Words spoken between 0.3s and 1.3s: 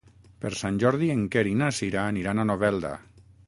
Per Sant Jordi en